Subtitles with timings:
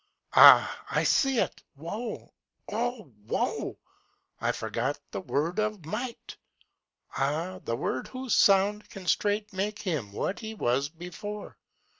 [0.33, 1.61] Ah, I see it!
[1.75, 2.33] woe,
[2.71, 3.77] oh woe!
[4.39, 6.37] I forget the word of might.
[7.15, 11.59] Ah, the word whose sound can straight Make him what he was before!